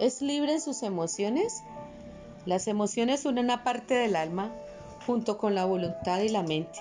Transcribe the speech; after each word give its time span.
¿Es 0.00 0.22
libre 0.22 0.54
en 0.54 0.62
sus 0.62 0.82
emociones? 0.82 1.62
Las 2.46 2.68
emociones 2.68 3.20
son 3.20 3.38
una 3.38 3.62
parte 3.62 3.92
del 3.92 4.16
alma 4.16 4.50
junto 5.06 5.36
con 5.36 5.54
la 5.54 5.66
voluntad 5.66 6.20
y 6.20 6.30
la 6.30 6.42
mente. 6.42 6.78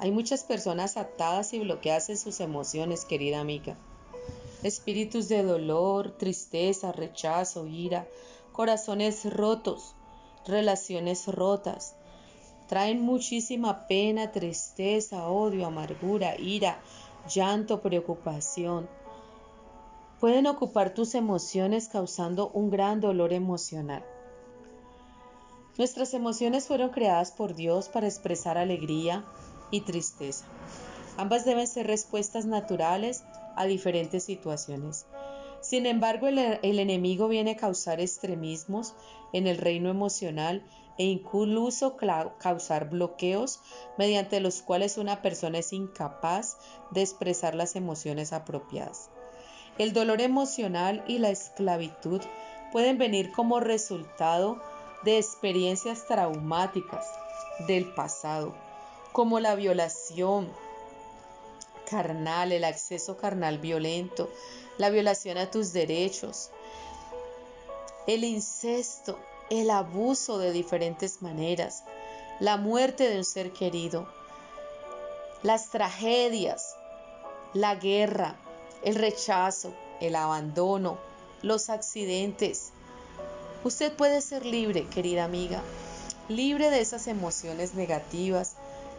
Hay 0.00 0.10
muchas 0.10 0.44
personas 0.44 0.98
atadas 0.98 1.54
y 1.54 1.60
bloqueadas 1.60 2.10
en 2.10 2.18
sus 2.18 2.40
emociones, 2.40 3.06
querida 3.06 3.40
amiga. 3.40 3.74
Espíritus 4.62 5.28
de 5.28 5.44
dolor, 5.44 6.10
tristeza, 6.18 6.92
rechazo, 6.92 7.66
ira, 7.66 8.06
corazones 8.52 9.32
rotos, 9.32 9.94
relaciones 10.46 11.28
rotas. 11.28 11.96
Traen 12.68 13.00
muchísima 13.00 13.86
pena, 13.86 14.30
tristeza, 14.30 15.26
odio, 15.26 15.66
amargura, 15.66 16.38
ira, 16.38 16.82
llanto, 17.34 17.80
preocupación 17.80 18.90
pueden 20.26 20.48
ocupar 20.48 20.92
tus 20.92 21.14
emociones 21.14 21.86
causando 21.86 22.50
un 22.50 22.68
gran 22.68 23.00
dolor 23.00 23.32
emocional. 23.32 24.04
Nuestras 25.78 26.14
emociones 26.14 26.66
fueron 26.66 26.90
creadas 26.90 27.30
por 27.30 27.54
Dios 27.54 27.88
para 27.88 28.08
expresar 28.08 28.58
alegría 28.58 29.24
y 29.70 29.82
tristeza. 29.82 30.44
Ambas 31.16 31.44
deben 31.44 31.68
ser 31.68 31.86
respuestas 31.86 32.44
naturales 32.44 33.22
a 33.54 33.66
diferentes 33.66 34.24
situaciones. 34.24 35.06
Sin 35.60 35.86
embargo, 35.86 36.26
el, 36.26 36.40
enemigo 36.60 37.28
viene 37.28 37.52
a 37.52 37.56
causar 37.56 38.00
extremismos 38.00 38.96
en 39.32 39.46
el 39.46 39.58
reino 39.58 39.90
emocional 39.90 40.66
e 40.98 41.04
incluso 41.04 41.96
causar 42.40 42.90
bloqueos 42.90 43.60
mediante 43.96 44.40
los 44.40 44.60
cuales 44.60 44.98
una 44.98 45.22
persona 45.22 45.58
es 45.58 45.72
incapaz 45.72 46.56
de 46.90 47.02
expresar 47.02 47.54
las 47.54 47.76
emociones 47.76 48.32
apropiadas. 48.32 49.08
El 49.78 49.92
dolor 49.92 50.20
emocional 50.20 51.04
y 51.06 51.18
la 51.18 51.30
esclavitud 51.30 52.22
pueden 52.72 52.96
venir 52.96 53.30
como 53.32 53.60
resultado 53.60 54.60
de 55.02 55.18
experiencias 55.18 56.06
traumáticas 56.06 57.06
del 57.66 57.92
pasado, 57.94 58.54
como 59.12 59.38
la 59.38 59.54
violación 59.54 60.50
carnal, 61.88 62.52
el 62.52 62.64
acceso 62.64 63.16
carnal 63.16 63.58
violento, 63.58 64.30
la 64.78 64.90
violación 64.90 65.38
a 65.38 65.50
tus 65.50 65.72
derechos, 65.72 66.50
el 68.06 68.24
incesto, 68.24 69.18
el 69.50 69.70
abuso 69.70 70.38
de 70.38 70.52
diferentes 70.52 71.22
maneras, 71.22 71.84
la 72.40 72.56
muerte 72.56 73.08
de 73.08 73.18
un 73.18 73.24
ser 73.24 73.52
querido, 73.52 74.08
las 75.42 75.70
tragedias, 75.70 76.76
la 77.54 77.74
guerra, 77.74 78.36
el 78.84 78.94
rechazo, 78.94 79.72
el 80.00 80.16
abandono, 80.16 80.98
los 81.42 81.70
accidentes. 81.70 82.72
Usted 83.64 83.92
puede 83.92 84.20
ser 84.20 84.46
libre, 84.46 84.86
querida 84.88 85.24
amiga, 85.24 85.62
libre 86.28 86.70
de 86.70 86.80
esas 86.80 87.06
emociones 87.06 87.74
negativas, 87.74 88.56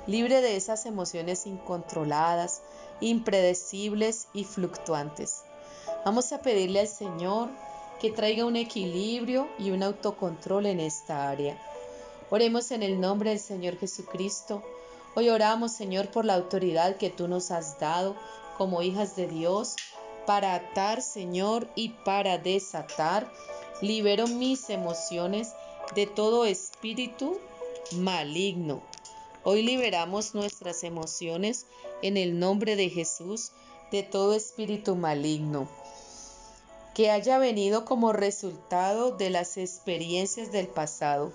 libre 0.08 0.42
de 0.42 0.56
esas 0.56 0.86
emociones 0.86 1.46
incontroladas, 1.46 2.62
impredecibles 3.02 4.28
y 4.34 4.44
fluctuantes. 4.44 5.44
Vamos 6.06 6.32
a 6.32 6.42
pedirle 6.42 6.82
al 6.82 6.88
Señor 6.88 7.50
que 8.00 8.12
traiga 8.12 8.46
un 8.46 8.56
equilibrio 8.56 9.48
y 9.60 9.72
un 9.72 9.84
autocontrol 9.84 10.66
en 10.66 10.80
esta 10.80 11.30
área. 11.30 11.58
Oremos 12.30 12.72
en 12.72 12.84
el 12.84 13.00
nombre 13.00 13.32
del 13.32 13.40
Señor 13.40 13.78
Jesucristo. 13.78 14.64
Hoy 15.16 15.30
oramos, 15.30 15.72
Señor, 15.72 16.10
por 16.10 16.26
la 16.26 16.36
autoridad 16.36 16.98
que 16.98 17.10
tú 17.10 17.28
nos 17.28 17.52
has 17.52 17.80
dado 17.80 18.16
como 18.58 18.82
hijas 18.82 19.16
de 19.16 19.28
Dios 19.28 19.76
para 20.26 20.56
atar, 20.56 21.02
Señor, 21.02 21.70
y 21.76 21.90
para 21.90 22.38
desatar. 22.38 23.32
Libero 23.82 24.28
mis 24.28 24.70
emociones 24.70 25.54
de 25.96 26.08
todo 26.08 26.46
espíritu 26.46 27.40
maligno. 27.94 28.82
Hoy 29.44 29.62
liberamos 29.62 30.36
nuestras 30.36 30.84
emociones 30.84 31.68
en 32.02 32.18
el 32.18 32.40
nombre 32.40 32.76
de 32.76 32.90
Jesús 32.90 33.52
de 33.92 34.04
todo 34.04 34.34
espíritu 34.34 34.96
maligno 34.96 35.70
que 36.98 37.12
haya 37.12 37.38
venido 37.38 37.86
como 37.86 38.12
resultado 38.12 39.12
de 39.12 39.30
las 39.30 39.58
experiencias 39.58 40.52
del 40.52 40.68
pasado. 40.68 41.32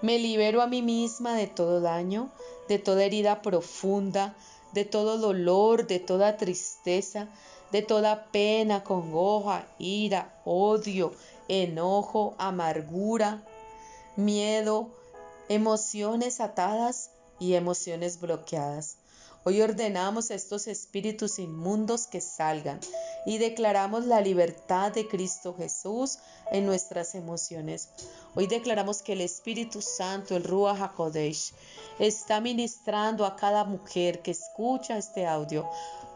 Me 0.00 0.20
libero 0.20 0.62
a 0.62 0.68
mí 0.68 0.80
misma 0.80 1.34
de 1.34 1.48
todo 1.48 1.80
daño, 1.80 2.30
de 2.68 2.78
toda 2.78 3.02
herida 3.02 3.42
profunda, 3.42 4.36
de 4.72 4.84
todo 4.84 5.18
dolor, 5.18 5.86
de 5.86 6.00
toda 6.00 6.36
tristeza, 6.36 7.28
de 7.70 7.82
toda 7.82 8.30
pena, 8.32 8.84
congoja, 8.84 9.66
ira, 9.78 10.40
odio, 10.44 11.12
enojo, 11.48 12.34
amargura, 12.38 13.42
miedo, 14.16 14.90
emociones 15.48 16.40
atadas 16.40 17.10
y 17.38 17.54
emociones 17.54 18.20
bloqueadas. 18.20 18.96
Hoy 19.44 19.60
ordenamos 19.60 20.30
a 20.30 20.34
estos 20.34 20.68
espíritus 20.68 21.38
inmundos 21.38 22.06
que 22.06 22.20
salgan 22.20 22.78
y 23.24 23.38
declaramos 23.38 24.06
la 24.06 24.20
libertad 24.20 24.92
de 24.92 25.06
Cristo 25.06 25.54
Jesús 25.56 26.18
en 26.50 26.66
nuestras 26.66 27.14
emociones. 27.14 27.90
Hoy 28.34 28.46
declaramos 28.46 29.02
que 29.02 29.12
el 29.12 29.20
Espíritu 29.20 29.80
Santo, 29.82 30.36
el 30.36 30.44
Ruach 30.44 30.80
HaKodesh, 30.80 31.52
está 31.98 32.40
ministrando 32.40 33.24
a 33.24 33.36
cada 33.36 33.64
mujer 33.64 34.22
que 34.22 34.32
escucha 34.32 34.98
este 34.98 35.26
audio, 35.26 35.68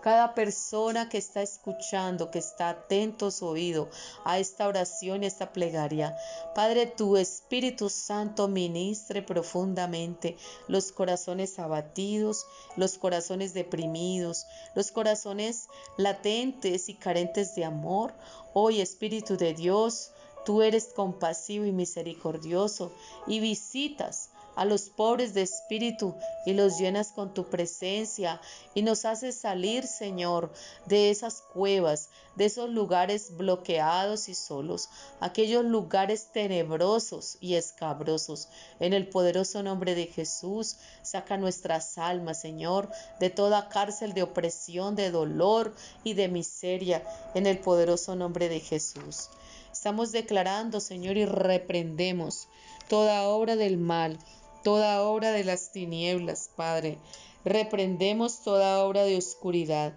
cada 0.06 0.34
persona 0.34 1.08
que 1.08 1.18
está 1.18 1.42
escuchando, 1.42 2.30
que 2.30 2.38
está 2.38 2.68
atento 2.68 3.32
su 3.32 3.44
oído 3.44 3.88
a 4.24 4.38
esta 4.38 4.68
oración 4.68 5.24
y 5.24 5.26
esta 5.26 5.52
plegaria. 5.52 6.16
Padre, 6.54 6.86
tu 6.86 7.16
Espíritu 7.16 7.88
Santo 7.88 8.46
ministre 8.46 9.20
profundamente 9.20 10.36
los 10.68 10.92
corazones 10.92 11.58
abatidos, 11.58 12.46
los 12.76 12.98
corazones 12.98 13.52
deprimidos, 13.52 14.46
los 14.76 14.92
corazones 14.92 15.66
latentes 15.96 16.88
y 16.88 16.94
carentes 16.94 17.56
de 17.56 17.64
amor. 17.64 18.14
Hoy, 18.54 18.80
Espíritu 18.80 19.36
de 19.36 19.54
Dios, 19.54 20.12
Tú 20.46 20.62
eres 20.62 20.92
compasivo 20.94 21.64
y 21.64 21.72
misericordioso 21.72 22.92
y 23.26 23.40
visitas 23.40 24.30
a 24.56 24.64
los 24.64 24.88
pobres 24.88 25.34
de 25.34 25.42
espíritu 25.42 26.16
y 26.44 26.54
los 26.54 26.78
llenas 26.78 27.12
con 27.12 27.32
tu 27.34 27.48
presencia 27.48 28.40
y 28.74 28.82
nos 28.82 29.04
haces 29.04 29.36
salir, 29.36 29.86
Señor, 29.86 30.52
de 30.86 31.10
esas 31.10 31.42
cuevas, 31.42 32.08
de 32.34 32.46
esos 32.46 32.70
lugares 32.70 33.36
bloqueados 33.36 34.28
y 34.28 34.34
solos, 34.34 34.88
aquellos 35.20 35.64
lugares 35.64 36.32
tenebrosos 36.32 37.36
y 37.40 37.54
escabrosos. 37.54 38.48
En 38.80 38.92
el 38.92 39.08
poderoso 39.08 39.62
nombre 39.62 39.94
de 39.94 40.06
Jesús, 40.06 40.76
saca 41.02 41.36
nuestras 41.36 41.98
almas, 41.98 42.40
Señor, 42.40 42.90
de 43.20 43.30
toda 43.30 43.68
cárcel 43.68 44.14
de 44.14 44.22
opresión, 44.22 44.96
de 44.96 45.10
dolor 45.10 45.74
y 46.02 46.14
de 46.14 46.28
miseria, 46.28 47.02
en 47.34 47.46
el 47.46 47.58
poderoso 47.58 48.16
nombre 48.16 48.48
de 48.48 48.60
Jesús. 48.60 49.28
Estamos 49.72 50.10
declarando, 50.10 50.80
Señor, 50.80 51.18
y 51.18 51.26
reprendemos 51.26 52.48
toda 52.88 53.24
obra 53.24 53.56
del 53.56 53.76
mal, 53.76 54.18
toda 54.66 55.00
obra 55.04 55.30
de 55.30 55.44
las 55.44 55.70
tinieblas, 55.70 56.50
Padre. 56.56 56.98
Reprendemos 57.44 58.40
toda 58.42 58.84
obra 58.84 59.04
de 59.04 59.16
oscuridad. 59.16 59.92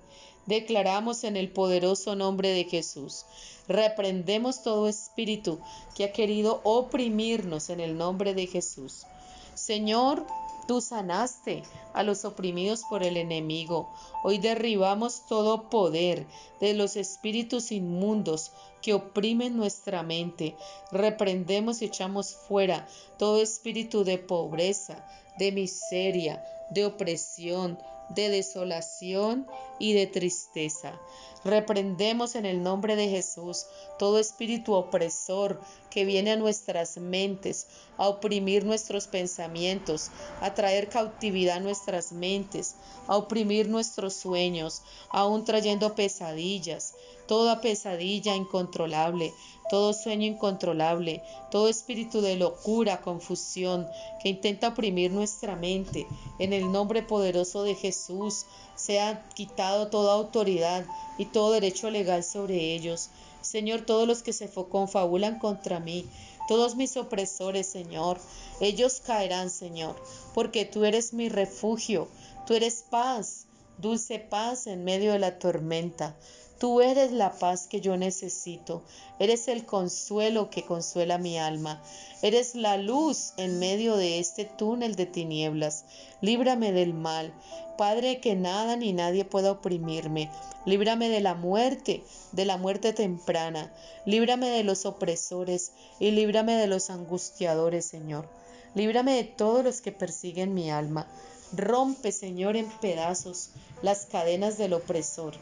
Declaramos 0.46 1.24
en 1.24 1.38
el 1.38 1.50
poderoso 1.50 2.14
nombre 2.14 2.50
de 2.50 2.66
Jesús. 2.66 3.26
Reprendemos 3.68 4.62
todo 4.62 4.88
espíritu 4.88 5.60
que 5.96 6.04
ha 6.04 6.12
querido 6.12 6.62
oprimirnos 6.64 7.72
en 7.72 7.80
el 7.80 7.98
nombre 7.98 8.36
de 8.36 8.46
Jesús. 8.46 9.08
Señor, 9.56 10.28
Tú 10.70 10.82
sanaste 10.82 11.64
a 11.94 12.04
los 12.04 12.26
oprimidos 12.26 12.84
por 12.88 13.02
el 13.02 13.18
enemigo. 13.18 13.90
Hoy 14.24 14.38
derribamos 14.38 15.26
todo 15.26 15.68
poder 15.68 16.28
de 16.60 16.76
los 16.76 16.96
espíritus 16.96 17.72
inmundos 17.72 18.52
que 18.84 18.94
oprimen 18.94 19.58
nuestra 19.58 20.04
mente. 20.04 20.56
Reprendemos 20.92 21.82
y 21.82 21.86
echamos 21.86 22.36
fuera 22.36 22.88
todo 23.18 23.42
espíritu 23.42 24.04
de 24.04 24.20
pobreza, 24.20 25.04
de 25.40 25.52
miseria, 25.52 26.46
de 26.70 26.86
opresión, 26.86 27.80
de 28.10 28.30
desolación 28.30 29.48
y 29.80 29.94
de 29.94 30.08
tristeza. 30.08 31.00
Reprendemos 31.46 32.36
en 32.36 32.46
el 32.46 32.64
nombre 32.64 32.98
de 32.98 33.08
Jesús 33.08 33.66
todo 33.98 34.20
espíritu 34.20 34.74
opresor 34.74 35.62
que 35.90 36.04
viene 36.04 36.32
a 36.32 36.36
nuestras 36.36 36.98
mentes, 36.98 37.68
a 37.98 38.10
oprimir 38.10 38.66
nuestros 38.66 39.08
pensamientos, 39.08 40.12
a 40.42 40.54
traer 40.54 40.90
cautividad 40.90 41.58
a 41.58 41.62
nuestras 41.62 42.12
mentes, 42.12 42.76
a 43.08 43.16
oprimir 43.16 43.70
nuestros 43.70 44.16
sueños, 44.16 44.82
aún 45.10 45.46
trayendo 45.46 45.96
pesadillas, 45.96 46.94
toda 47.30 47.62
pesadilla 47.62 48.36
incontrolable, 48.36 49.36
todo 49.70 49.94
sueño 49.94 50.26
incontrolable, 50.26 51.22
todo 51.52 51.68
espíritu 51.68 52.22
de 52.22 52.36
locura, 52.36 53.02
confusión 53.02 53.88
que 54.24 54.30
intenta 54.30 54.70
oprimir 54.70 55.12
nuestra 55.12 55.56
mente. 55.56 56.08
En 56.40 56.54
el 56.54 56.72
nombre 56.72 57.04
poderoso 57.04 57.62
de 57.62 57.76
Jesús, 57.76 58.48
sea 58.74 59.30
quitado 59.36 59.90
toda 59.90 60.16
autoridad 60.16 60.88
y 61.20 61.26
todo 61.26 61.52
derecho 61.52 61.92
legal 61.92 62.24
sobre 62.24 62.74
ellos. 62.74 63.12
Señor, 63.42 63.82
todos 63.82 64.08
los 64.08 64.24
que 64.24 64.34
se 64.34 64.50
confabulan 64.50 65.38
contra 65.38 65.80
mí, 65.80 66.08
todos 66.48 66.76
mis 66.76 66.98
opresores, 66.98 67.68
Señor, 67.68 68.20
ellos 68.60 69.02
caerán, 69.06 69.52
Señor, 69.52 69.96
porque 70.34 70.66
tú 70.66 70.84
eres 70.84 71.14
mi 71.14 71.30
refugio, 71.30 72.08
tú 72.48 72.56
eres 72.56 72.84
paz, 72.90 73.46
dulce 73.78 74.18
paz 74.18 74.66
en 74.66 74.84
medio 74.84 75.12
de 75.12 75.20
la 75.20 75.38
tormenta. 75.38 76.18
Tú 76.60 76.82
eres 76.82 77.14
la 77.14 77.32
paz 77.32 77.68
que 77.68 77.80
yo 77.80 77.96
necesito, 77.96 78.84
eres 79.18 79.48
el 79.48 79.66
consuelo 79.66 80.50
que 80.50 80.66
consuela 80.66 81.18
mi 81.18 81.40
alma, 81.40 81.82
eres 82.22 82.54
la 82.54 82.76
luz 82.76 83.32
en 83.38 83.60
medio 83.60 83.96
de 83.96 84.20
este 84.20 84.44
túnel 84.44 84.96
de 84.96 85.06
tinieblas. 85.06 85.86
Líbrame 86.20 86.74
del 86.74 86.94
mal, 86.94 87.34
Padre, 87.78 88.20
que 88.20 88.36
nada 88.36 88.76
ni 88.76 88.92
nadie 88.92 89.24
pueda 89.24 89.54
oprimirme. 89.54 90.30
Líbrame 90.66 91.08
de 91.08 91.22
la 91.22 91.34
muerte, 91.34 92.04
de 92.34 92.44
la 92.44 92.58
muerte 92.58 92.92
temprana. 92.92 93.74
Líbrame 94.06 94.50
de 94.50 94.66
los 94.66 94.86
opresores 94.86 95.72
y 95.98 96.12
líbrame 96.12 96.56
de 96.58 96.68
los 96.68 96.90
angustiadores, 96.90 97.86
Señor. 97.86 98.28
Líbrame 98.76 99.14
de 99.14 99.24
todos 99.24 99.64
los 99.64 99.80
que 99.80 99.94
persiguen 99.94 100.54
mi 100.54 100.70
alma. 100.70 101.08
Rompe, 101.54 102.12
Señor, 102.12 102.58
en 102.58 102.70
pedazos 102.82 103.52
las 103.82 104.06
cadenas 104.08 104.58
del 104.58 104.74
opresor 104.74 105.36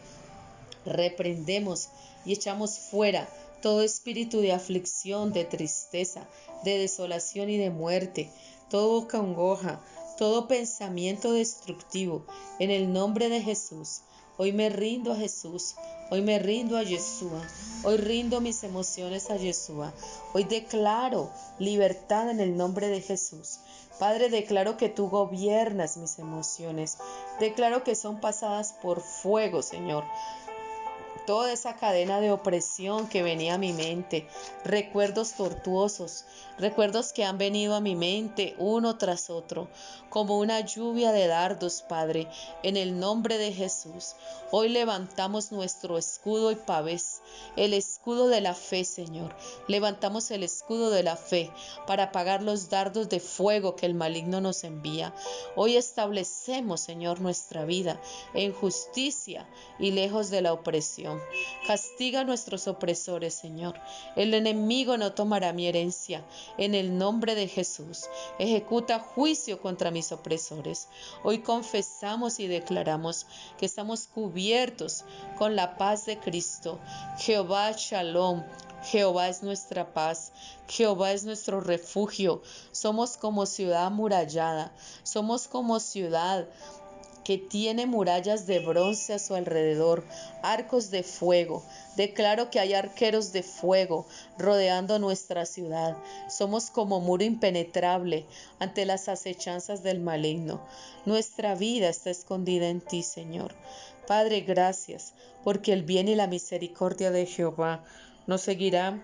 reprendemos 0.88 1.90
y 2.26 2.34
echamos 2.34 2.80
fuera 2.80 3.28
todo 3.62 3.82
espíritu 3.82 4.40
de 4.40 4.54
aflicción, 4.54 5.34
de 5.34 5.46
tristeza, 5.46 6.28
de 6.64 6.78
desolación 6.78 7.50
y 7.50 7.58
de 7.58 7.70
muerte, 7.70 8.30
todo 8.70 9.08
congoja, 9.08 9.82
todo 10.18 10.48
pensamiento 10.48 11.32
destructivo, 11.34 12.26
en 12.60 12.72
el 12.72 12.92
nombre 12.92 13.30
de 13.30 13.42
Jesús. 13.42 14.02
Hoy 14.40 14.52
me 14.52 14.70
rindo 14.70 15.14
a 15.14 15.16
Jesús, 15.16 15.76
hoy 16.12 16.22
me 16.22 16.38
rindo 16.38 16.78
a 16.78 16.84
Yeshua, 16.84 17.42
hoy 17.84 17.98
rindo 17.98 18.40
mis 18.40 18.64
emociones 18.64 19.32
a 19.32 19.36
Yeshua, 19.36 19.94
hoy 20.34 20.44
declaro 20.44 21.32
libertad 21.58 22.30
en 22.30 22.40
el 22.40 22.56
nombre 22.56 22.88
de 22.88 23.02
Jesús. 23.02 23.60
Padre, 23.98 24.30
declaro 24.30 24.78
que 24.78 24.90
tú 24.90 25.10
gobiernas 25.10 25.98
mis 25.98 26.20
emociones, 26.20 27.00
declaro 27.40 27.84
que 27.84 27.96
son 27.96 28.20
pasadas 28.20 28.74
por 28.74 29.02
fuego, 29.02 29.64
Señor 29.64 30.04
toda 31.28 31.52
esa 31.52 31.76
cadena 31.76 32.22
de 32.22 32.32
opresión 32.32 33.10
que 33.10 33.22
venía 33.22 33.56
a 33.56 33.58
mi 33.58 33.74
mente, 33.74 34.26
recuerdos 34.64 35.34
tortuosos, 35.34 36.24
recuerdos 36.58 37.12
que 37.12 37.26
han 37.26 37.38
venido 37.38 37.76
a 37.76 37.82
mi 37.82 37.96
mente 37.96 38.56
uno 38.58 38.98
tras 38.98 39.30
otro, 39.30 39.68
como 40.10 40.40
una 40.40 40.62
lluvia 40.62 41.12
de 41.12 41.28
dardos, 41.28 41.82
Padre, 41.82 42.30
en 42.64 42.78
el 42.78 42.98
nombre 42.98 43.38
de 43.38 43.52
Jesús. 43.52 44.16
Hoy 44.52 44.70
levantamos 44.70 45.52
nuestro 45.52 45.98
escudo 45.98 46.50
y 46.52 46.56
pavés, 46.56 47.22
el 47.58 47.74
escudo 47.74 48.30
de 48.30 48.40
la 48.40 48.54
fe, 48.54 48.86
Señor. 48.86 49.36
Levantamos 49.68 50.32
el 50.32 50.44
escudo 50.44 50.92
de 50.92 51.04
la 51.04 51.18
fe 51.18 51.52
para 51.86 52.04
apagar 52.04 52.42
los 52.42 52.70
dardos 52.70 53.10
de 53.10 53.20
fuego 53.20 53.76
que 53.76 53.86
el 53.86 53.96
maligno 53.96 54.40
nos 54.40 54.64
envía. 54.64 55.14
Hoy 55.58 55.76
establecemos, 55.76 56.80
Señor, 56.80 57.20
nuestra 57.20 57.66
vida 57.66 58.00
en 58.34 58.54
justicia 58.54 59.46
y 59.78 59.92
lejos 59.92 60.30
de 60.30 60.42
la 60.42 60.54
opresión. 60.54 61.17
Castiga 61.66 62.22
a 62.22 62.24
nuestros 62.24 62.68
opresores, 62.68 63.34
Señor. 63.34 63.76
El 64.16 64.34
enemigo 64.34 64.98
no 64.98 65.14
tomará 65.14 65.54
mi 65.54 65.68
herencia. 65.68 66.24
En 66.58 66.76
el 66.76 66.98
nombre 66.98 67.36
de 67.36 67.48
Jesús, 67.48 68.06
ejecuta 68.40 69.00
juicio 69.00 69.62
contra 69.62 69.92
mis 69.92 70.12
opresores. 70.12 70.88
Hoy 71.24 71.40
confesamos 71.40 72.40
y 72.40 72.48
declaramos 72.48 73.26
que 73.58 73.66
estamos 73.66 74.08
cubiertos 74.08 75.04
con 75.38 75.56
la 75.56 75.78
paz 75.78 76.06
de 76.06 76.18
Cristo. 76.18 76.80
Jehová 77.20 77.72
Shalom. 77.72 78.44
Jehová 78.84 79.28
es 79.28 79.44
nuestra 79.44 79.94
paz, 79.94 80.32
Jehová 80.68 81.12
es 81.12 81.26
nuestro 81.26 81.60
refugio. 81.62 82.42
Somos 82.72 83.18
como 83.18 83.46
ciudad 83.46 83.86
amurallada, 83.86 84.72
somos 85.04 85.48
como 85.48 85.80
ciudad 85.80 86.48
que 87.28 87.38
tiene 87.38 87.86
murallas 87.88 88.48
de 88.48 88.60
bronce 88.60 89.14
a 89.14 89.20
su 89.20 89.36
alrededor, 89.36 90.06
arcos 90.44 90.92
de 90.92 91.04
fuego. 91.04 91.62
Declaro 91.98 92.50
que 92.50 92.62
hay 92.62 92.74
arqueros 92.74 93.34
de 93.34 93.44
fuego 93.44 94.06
rodeando 94.38 94.98
nuestra 94.98 95.46
ciudad. 95.46 95.98
Somos 96.30 96.72
como 96.72 97.02
muro 97.02 97.26
impenetrable 97.26 98.26
ante 98.60 98.86
las 98.86 99.10
acechanzas 99.10 99.84
del 99.84 100.00
maligno. 100.00 100.62
Nuestra 101.06 101.54
vida 101.54 101.90
está 101.90 102.12
escondida 102.12 102.70
en 102.70 102.80
ti, 102.80 103.04
Señor. 103.04 103.54
Padre, 104.08 104.40
gracias, 104.40 105.14
porque 105.44 105.74
el 105.74 105.84
bien 105.84 106.08
y 106.08 106.16
la 106.16 106.28
misericordia 106.28 107.12
de 107.12 107.26
Jehová 107.26 107.84
nos 108.26 108.40
seguirán 108.40 109.04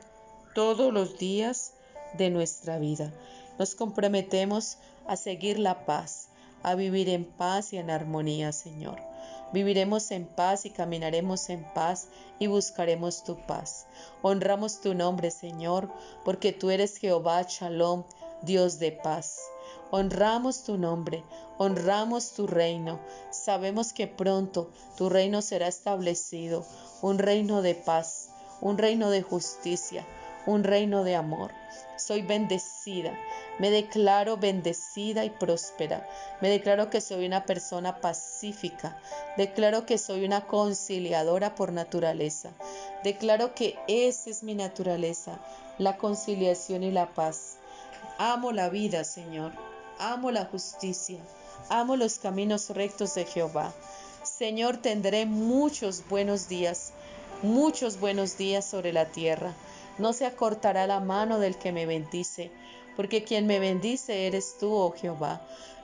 todos 0.55 0.93
los 0.93 1.17
días 1.17 1.73
de 2.17 2.29
nuestra 2.29 2.79
vida. 2.79 3.11
Nos 3.59 3.75
comprometemos 3.75 4.77
a 5.07 5.17
seguir 5.17 5.59
la 5.59 5.85
paz 5.85 6.29
a 6.63 6.75
vivir 6.75 7.09
en 7.09 7.25
paz 7.25 7.73
y 7.73 7.77
en 7.77 7.89
armonía, 7.89 8.51
Señor. 8.51 8.99
Viviremos 9.53 10.09
en 10.09 10.25
paz 10.25 10.65
y 10.65 10.71
caminaremos 10.71 11.49
en 11.49 11.63
paz 11.73 12.07
y 12.39 12.47
buscaremos 12.47 13.23
tu 13.23 13.37
paz. 13.45 13.85
Honramos 14.23 14.81
tu 14.81 14.95
nombre, 14.95 15.29
Señor, 15.29 15.89
porque 16.25 16.53
tú 16.53 16.71
eres 16.71 16.97
Jehová 16.97 17.43
Shalom, 17.43 18.03
Dios 18.41 18.79
de 18.79 18.91
paz. 18.91 19.39
Honramos 19.91 20.63
tu 20.63 20.79
nombre, 20.79 21.23
honramos 21.59 22.31
tu 22.31 22.47
reino. 22.47 22.99
Sabemos 23.29 23.93
que 23.93 24.07
pronto 24.07 24.71
tu 24.97 25.07
reino 25.07 25.43
será 25.43 25.67
establecido, 25.67 26.65
un 27.03 27.19
reino 27.19 27.61
de 27.61 27.75
paz, 27.75 28.29
un 28.59 28.79
reino 28.79 29.11
de 29.11 29.21
justicia, 29.21 30.03
un 30.47 30.63
reino 30.63 31.03
de 31.03 31.15
amor. 31.15 31.51
Soy 31.95 32.23
bendecida, 32.23 33.15
me 33.59 33.69
declaro 33.69 34.37
bendecida 34.37 35.25
y 35.25 35.29
próspera. 35.29 36.07
Me 36.41 36.49
declaro 36.49 36.89
que 36.89 37.01
soy 37.01 37.25
una 37.25 37.45
persona 37.45 38.01
pacífica. 38.01 38.97
Declaro 39.37 39.85
que 39.85 39.97
soy 39.97 40.25
una 40.25 40.47
conciliadora 40.47 41.55
por 41.55 41.71
naturaleza. 41.71 42.51
Declaro 43.03 43.53
que 43.53 43.77
esa 43.87 44.29
es 44.29 44.43
mi 44.43 44.55
naturaleza, 44.55 45.39
la 45.77 45.97
conciliación 45.97 46.83
y 46.83 46.91
la 46.91 47.07
paz. 47.07 47.57
Amo 48.17 48.51
la 48.51 48.69
vida, 48.69 49.03
Señor. 49.03 49.51
Amo 49.99 50.31
la 50.31 50.45
justicia. 50.45 51.19
Amo 51.69 51.95
los 51.95 52.19
caminos 52.19 52.69
rectos 52.69 53.15
de 53.15 53.25
Jehová. 53.25 53.73
Señor, 54.23 54.77
tendré 54.77 55.25
muchos 55.25 56.07
buenos 56.07 56.47
días, 56.47 56.93
muchos 57.41 57.99
buenos 57.99 58.37
días 58.37 58.65
sobre 58.65 58.93
la 58.93 59.05
tierra. 59.05 59.53
No 59.97 60.13
se 60.13 60.25
acortará 60.25 60.87
la 60.87 60.99
mano 60.99 61.39
del 61.39 61.57
que 61.57 61.71
me 61.71 61.85
bendice, 61.85 62.51
porque 62.95 63.23
quien 63.23 63.47
me 63.47 63.59
bendice 63.59 64.27
eres 64.27 64.57
tú, 64.59 64.73
oh 64.73 64.91
Jehová. 64.91 65.41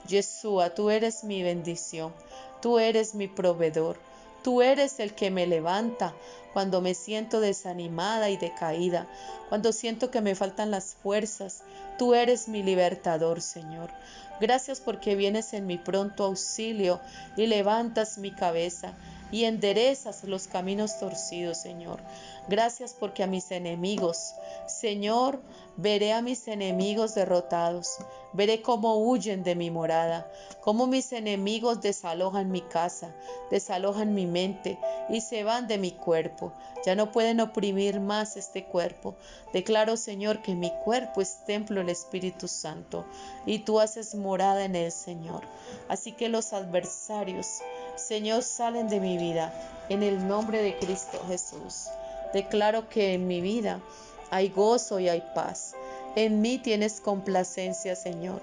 Yeshua, 0.08 0.74
tú 0.74 0.90
eres 0.90 1.24
mi 1.24 1.44
bendición, 1.44 2.14
tú 2.62 2.80
eres 2.80 3.16
mi 3.16 3.28
proveedor, 3.28 3.98
tú 4.44 4.62
eres 4.62 5.00
el 5.00 5.14
que 5.14 5.30
me 5.30 5.46
levanta 5.46 6.14
cuando 6.54 6.82
me 6.82 6.94
siento 6.94 7.40
desanimada 7.40 8.30
y 8.30 8.38
decaída, 8.38 9.08
cuando 9.50 9.72
siento 9.72 10.10
que 10.10 10.22
me 10.22 10.36
faltan 10.36 10.72
las 10.72 10.96
fuerzas, 10.96 11.64
tú 11.98 12.16
eres 12.16 12.48
mi 12.48 12.64
libertador, 12.64 13.42
Señor. 13.42 13.92
Gracias 14.40 14.80
porque 14.80 15.16
vienes 15.16 15.54
en 15.54 15.68
mi 15.68 15.78
pronto 15.78 16.24
auxilio 16.24 17.00
y 17.36 17.46
levantas 17.48 18.18
mi 18.18 18.32
cabeza 18.32 18.94
y 19.32 19.46
enderezas 19.46 20.24
los 20.24 20.48
caminos 20.48 21.00
torcidos, 21.00 21.58
Señor. 21.58 22.00
Gracias 22.48 22.96
porque 23.00 23.24
a 23.24 23.28
mis 23.28 23.52
enemigos, 23.52 24.34
Señor, 24.68 25.40
veré 25.78 26.14
a 26.14 26.22
mis 26.22 26.48
enemigos 26.48 27.16
derrotados. 27.16 27.98
Veré 28.34 28.62
cómo 28.62 28.98
huyen 28.98 29.44
de 29.44 29.56
mi 29.56 29.72
morada, 29.72 30.32
cómo 30.62 30.86
mis 30.86 31.14
enemigos 31.14 31.82
desalojan 31.82 32.52
mi 32.52 32.62
casa, 32.62 33.16
desalojan 33.50 34.14
mi 34.14 34.28
mente 34.28 34.78
y 35.10 35.22
se 35.22 35.44
van 35.44 35.68
de 35.68 35.80
mi 35.80 35.92
cuerpo. 35.92 36.54
Ya 36.86 36.96
no 36.96 37.12
pueden 37.12 37.42
oprimir 37.42 38.00
más 38.00 38.38
este 38.38 38.66
cuerpo. 38.66 39.16
Declaro, 39.52 39.98
Señor, 39.98 40.42
que 40.42 40.54
mi 40.54 40.72
cuerpo 40.84 41.22
es 41.22 41.44
templo 41.46 41.80
del 41.80 41.90
Espíritu 41.90 42.48
Santo 42.48 43.06
y 43.46 43.60
tú 43.60 43.80
haces 43.80 44.14
morada 44.14 44.64
en 44.64 44.76
él, 44.76 44.92
Señor. 44.92 45.44
Así 45.88 46.12
que 46.12 46.30
los 46.30 46.54
adversarios 46.54 47.62
Señor, 48.00 48.44
salen 48.44 48.88
de 48.88 49.00
mi 49.00 49.18
vida 49.18 49.54
en 49.90 50.04
el 50.04 50.28
nombre 50.28 50.62
de 50.64 50.78
Cristo 50.78 51.22
Jesús. 51.28 51.88
Declaro 52.34 52.90
que 52.90 53.14
en 53.14 53.28
mi 53.28 53.42
vida 53.42 53.82
hay 54.32 54.50
gozo 54.50 55.00
y 55.00 55.10
hay 55.10 55.24
paz. 55.36 55.76
En 56.16 56.42
mí 56.42 56.58
tienes 56.58 57.02
complacencia, 57.02 57.96
Señor. 57.96 58.42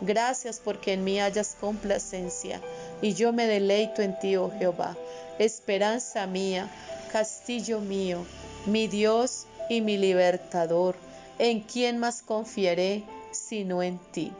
Gracias 0.00 0.60
porque 0.62 0.92
en 0.92 1.02
mí 1.02 1.20
hayas 1.20 1.56
complacencia 1.60 2.60
y 3.02 3.14
yo 3.14 3.32
me 3.32 3.46
deleito 3.46 4.02
en 4.02 4.18
ti, 4.18 4.36
oh 4.36 4.50
Jehová. 4.58 4.96
Esperanza 5.38 6.26
mía, 6.26 6.70
castillo 7.10 7.80
mío, 7.80 8.24
mi 8.66 8.86
Dios 8.86 9.46
y 9.68 9.80
mi 9.80 9.96
libertador. 9.96 10.94
¿En 11.38 11.60
quién 11.60 11.98
más 11.98 12.22
confiaré 12.22 13.04
sino 13.32 13.82
en 13.82 13.98
ti? 14.12 14.32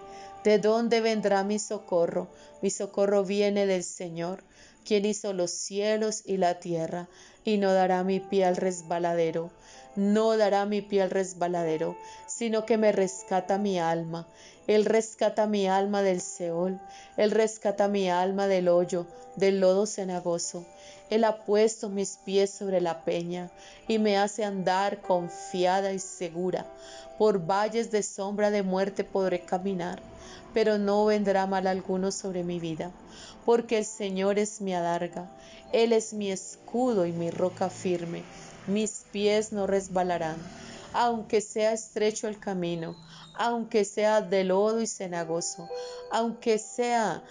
¿De 0.45 0.59
dónde 0.59 1.01
vendrá 1.01 1.43
mi 1.43 1.59
socorro? 1.59 2.29
Mi 2.63 2.71
socorro 2.71 3.25
viene 3.25 3.67
del 3.67 3.83
Señor, 3.83 4.43
quien 4.89 5.05
hizo 5.05 5.35
los 5.35 5.51
cielos 5.51 6.23
y 6.25 6.39
la 6.39 6.61
tierra, 6.61 7.09
y 7.45 7.59
no 7.59 7.75
dará 7.75 8.05
mi 8.05 8.21
pie 8.21 8.47
al 8.47 8.57
resbaladero, 8.57 9.51
no 9.97 10.35
dará 10.39 10.65
mi 10.65 10.81
pie 10.81 11.03
al 11.03 11.11
resbaladero, 11.11 11.95
sino 12.27 12.65
que 12.65 12.79
me 12.79 12.91
rescata 12.91 13.59
mi 13.59 13.79
alma. 13.79 14.27
Él 14.69 14.85
rescata 14.85 15.47
mi 15.47 15.67
alma 15.67 16.03
del 16.03 16.21
Seol, 16.21 16.79
Él 17.17 17.31
rescata 17.31 17.89
mi 17.89 18.11
alma 18.11 18.47
del 18.49 18.69
hoyo, 18.69 19.07
del 19.35 19.61
lodo 19.61 19.87
cenagoso. 19.87 20.67
Él 21.09 21.25
ha 21.25 21.39
puesto 21.47 21.89
mis 21.89 22.19
pies 22.19 22.51
sobre 22.51 22.83
la 22.83 23.03
peña 23.03 23.51
y 23.89 23.99
me 23.99 24.19
hace 24.19 24.45
andar 24.45 25.01
confiada 25.01 25.95
y 25.95 25.99
segura. 25.99 26.67
Por 27.17 27.47
valles 27.47 27.91
de 27.91 28.03
sombra 28.03 28.51
de 28.51 28.63
muerte 28.63 29.05
podré 29.05 29.41
caminar, 29.41 30.03
pero 30.53 30.77
no 30.77 31.07
vendrá 31.07 31.47
mal 31.47 31.67
alguno 31.67 32.13
sobre 32.13 32.45
mi 32.45 32.61
vida, 32.61 32.91
porque 33.47 33.79
el 33.79 33.87
Señor 33.87 34.39
es 34.39 34.61
mi 34.61 34.75
adarga, 34.75 35.31
Él 35.73 35.95
es 35.95 36.13
mi 36.13 36.31
escudo 36.31 37.07
y 37.07 37.13
mi 37.13 37.31
roca 37.31 37.71
firme. 37.71 38.23
Mis 38.67 39.07
pies 39.13 39.51
no 39.51 39.67
resbalarán, 39.67 40.37
aunque 41.01 41.41
sea 41.41 41.75
estrecho 41.75 42.27
el 42.27 42.41
camino, 42.41 42.97
aunque 43.35 43.85
sea 43.85 44.21
de 44.21 44.43
lodo 44.43 44.81
y 44.81 44.89
cenagoso, 44.89 45.69
aunque 46.11 46.59
sea 46.59 47.23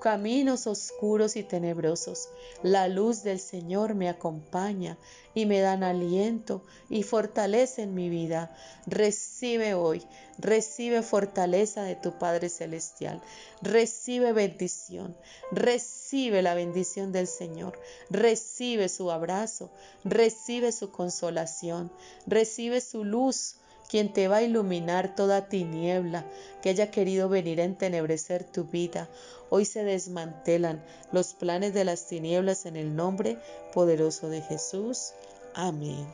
caminos 0.00 0.68
oscuros 0.68 1.34
y 1.34 1.42
tenebrosos. 1.42 2.28
La 2.62 2.86
luz 2.86 3.24
del 3.24 3.40
Señor 3.40 3.96
me 3.96 4.08
acompaña 4.08 4.96
y 5.36 5.44
me 5.44 5.60
dan 5.60 5.84
aliento 5.84 6.62
y 6.88 7.02
fortalece 7.02 7.82
en 7.82 7.94
mi 7.94 8.08
vida. 8.08 8.56
Recibe 8.86 9.74
hoy, 9.74 10.02
recibe 10.38 11.02
fortaleza 11.02 11.82
de 11.82 11.94
tu 11.94 12.18
Padre 12.18 12.48
Celestial, 12.48 13.20
recibe 13.60 14.32
bendición, 14.32 15.14
recibe 15.52 16.40
la 16.40 16.54
bendición 16.54 17.12
del 17.12 17.26
Señor, 17.26 17.78
recibe 18.08 18.88
su 18.88 19.10
abrazo, 19.10 19.70
recibe 20.04 20.72
su 20.72 20.90
consolación, 20.90 21.92
recibe 22.26 22.80
su 22.80 23.04
luz 23.04 23.56
quien 23.88 24.12
te 24.12 24.28
va 24.28 24.36
a 24.36 24.42
iluminar 24.42 25.14
toda 25.14 25.48
tiniebla 25.48 26.24
que 26.62 26.70
haya 26.70 26.90
querido 26.90 27.28
venir 27.28 27.60
a 27.60 27.64
entenebrecer 27.64 28.44
tu 28.44 28.64
vida. 28.64 29.08
Hoy 29.48 29.64
se 29.64 29.84
desmantelan 29.84 30.84
los 31.12 31.34
planes 31.34 31.72
de 31.72 31.84
las 31.84 32.06
tinieblas 32.06 32.66
en 32.66 32.76
el 32.76 32.96
nombre 32.96 33.38
poderoso 33.72 34.28
de 34.28 34.42
Jesús. 34.42 35.12
Amém. 35.56 36.06